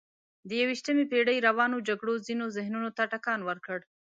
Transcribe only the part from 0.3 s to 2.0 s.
د یویشتمې پېړۍ روانو